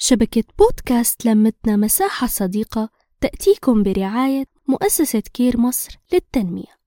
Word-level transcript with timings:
شبكة 0.00 0.44
بودكاست 0.58 1.26
لمتنا 1.26 1.76
مساحة 1.76 2.26
صديقة 2.26 2.88
تأتيكم 3.20 3.82
برعاية 3.82 4.44
مؤسسة 4.68 5.22
كير 5.34 5.56
مصر 5.60 5.98
للتنمية. 6.12 6.78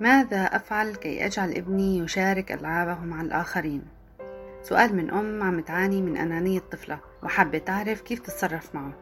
ماذا 0.00 0.42
أفعل 0.42 0.94
كي 0.94 1.26
أجعل 1.26 1.50
ابني 1.52 1.98
يشارك 1.98 2.52
ألعابه 2.52 3.04
مع 3.04 3.20
الآخرين؟ 3.20 3.82
سؤال 4.62 4.96
من 4.96 5.10
أم 5.10 5.42
عم 5.42 5.60
تعاني 5.60 6.02
من 6.02 6.16
أنانية 6.16 6.60
طفلة 6.60 7.00
وحابة 7.22 7.58
تعرف 7.58 8.00
كيف 8.00 8.20
تتصرف 8.20 8.74
معه. 8.74 8.92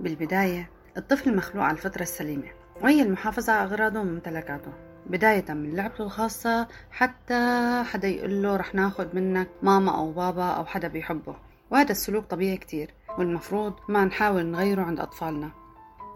بالبداية 0.00 0.70
الطفل 0.96 1.36
مخلوق 1.36 1.64
على 1.64 1.76
الفطرة 1.76 2.02
السليمة 2.02 2.48
وهي 2.82 3.02
المحافظة 3.02 3.52
على 3.52 3.68
أغراضه 3.68 4.00
وممتلكاته 4.00 4.87
بداية 5.08 5.44
من 5.48 5.76
لعبته 5.76 6.04
الخاصة 6.04 6.68
حتى 6.90 7.82
حدا 7.86 8.08
يقول 8.08 8.42
له 8.42 8.56
رح 8.56 8.74
ناخد 8.74 9.14
منك 9.14 9.48
ماما 9.62 9.96
أو 9.96 10.12
بابا 10.12 10.44
أو 10.44 10.64
حدا 10.64 10.88
بيحبه. 10.88 11.36
وهذا 11.70 11.90
السلوك 11.92 12.24
طبيعي 12.24 12.56
كتير 12.56 12.94
والمفروض 13.18 13.74
ما 13.88 14.04
نحاول 14.04 14.46
نغيره 14.46 14.82
عند 14.82 15.00
أطفالنا. 15.00 15.50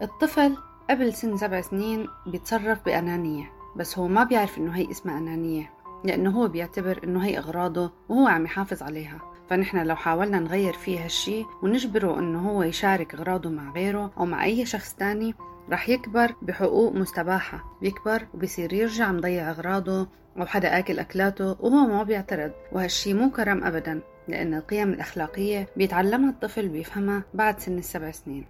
الطفل 0.01 0.57
قبل 0.89 1.13
سن 1.13 1.37
سبع 1.37 1.61
سنين 1.61 2.07
بيتصرف 2.25 2.85
بأنانية 2.85 3.51
بس 3.75 3.97
هو 3.99 4.07
ما 4.07 4.23
بيعرف 4.23 4.57
إنه 4.57 4.71
هي 4.71 4.91
اسمها 4.91 5.17
أنانية 5.17 5.69
لأنه 6.03 6.29
هو 6.29 6.47
بيعتبر 6.47 6.99
إنه 7.03 7.25
هي 7.25 7.37
أغراضه 7.37 7.91
وهو 8.09 8.27
عم 8.27 8.45
يحافظ 8.45 8.83
عليها. 8.83 9.19
فنحن 9.49 9.77
لو 9.77 9.95
حاولنا 9.95 10.39
نغير 10.39 10.73
فيه 10.73 11.03
هالشي 11.03 11.45
ونجبره 11.63 12.19
إنه 12.19 12.49
هو 12.49 12.63
يشارك 12.63 13.13
أغراضه 13.13 13.49
مع 13.49 13.71
غيره 13.71 14.11
أو 14.17 14.25
مع 14.25 14.43
أي 14.43 14.65
شخص 14.65 14.93
تاني 14.93 15.35
رح 15.71 15.89
يكبر 15.89 16.35
بحقوق 16.41 16.95
مستباحة 16.95 17.77
بيكبر 17.81 18.27
وبصير 18.33 18.73
يرجع 18.73 19.11
مضيع 19.11 19.49
أغراضه 19.49 20.07
أو 20.37 20.45
حدا 20.45 20.79
آكل 20.79 20.99
أكلاته 20.99 21.45
وهو 21.59 21.87
ما 21.87 22.03
بيعترض 22.03 22.51
وهالشي 22.71 23.13
مو 23.13 23.29
كرم 23.31 23.63
أبدا 23.63 24.01
لأن 24.27 24.53
القيم 24.53 24.89
الأخلاقية 24.93 25.67
بيتعلمها 25.77 26.29
الطفل 26.29 26.67
بيفهمها 26.69 27.23
بعد 27.33 27.59
سن 27.59 27.77
السبع 27.77 28.11
سنين. 28.11 28.45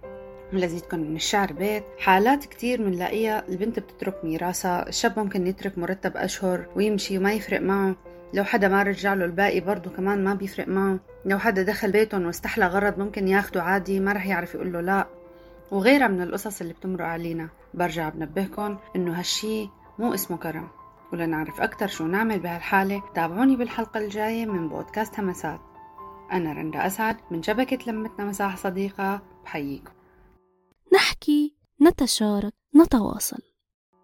لزيدكم 0.52 0.98
من 0.98 1.16
الشعر 1.16 1.52
بيت 1.52 1.84
حالات 1.98 2.44
كتير 2.44 2.82
منلاقيها 2.82 3.48
البنت 3.48 3.78
بتترك 3.78 4.24
ميراثها 4.24 4.88
الشاب 4.88 5.18
ممكن 5.18 5.46
يترك 5.46 5.78
مرتب 5.78 6.16
أشهر 6.16 6.66
ويمشي 6.76 7.18
وما 7.18 7.32
يفرق 7.32 7.60
معه 7.60 7.96
لو 8.34 8.44
حدا 8.44 8.68
ما 8.68 8.82
رجع 8.82 9.14
له 9.14 9.24
الباقي 9.24 9.60
برضه 9.60 9.90
كمان 9.90 10.24
ما 10.24 10.34
بيفرق 10.34 10.68
معه 10.68 10.98
لو 11.26 11.38
حدا 11.38 11.62
دخل 11.62 11.90
بيتهم 11.92 12.26
واستحلى 12.26 12.66
غرض 12.66 12.98
ممكن 12.98 13.28
ياخده 13.28 13.62
عادي 13.62 14.00
ما 14.00 14.12
رح 14.12 14.26
يعرف 14.26 14.54
يقول 14.54 14.72
له 14.72 14.80
لا. 14.80 15.06
وغيرها 15.70 16.08
من 16.08 16.22
القصص 16.22 16.60
اللي 16.60 16.72
بتمرق 16.72 17.06
علينا. 17.06 17.48
برجع 17.74 18.08
بنبهكم 18.08 18.78
إنه 18.96 19.18
هالشي 19.18 19.68
مو 19.98 20.14
اسمه 20.14 20.36
كرم. 20.36 20.68
ولنعرف 21.12 21.60
أكتر 21.60 21.86
شو 21.86 22.06
نعمل 22.06 22.40
بهالحالة 22.40 23.02
تابعوني 23.14 23.56
بالحلقة 23.56 24.00
الجاية 24.00 24.46
من 24.46 24.68
بودكاست 24.68 25.20
همسات. 25.20 25.60
أنا 26.32 26.52
رندا 26.52 26.86
أسعد 26.86 27.16
من 27.30 27.42
شبكة 27.42 27.92
لمتنا 27.92 28.24
مساحة 28.24 28.56
صديقة 28.56 29.22
بحييكم. 29.44 29.92
نحكي 30.94 31.56
نتشارك 31.82 32.52
نتواصل. 32.76 33.53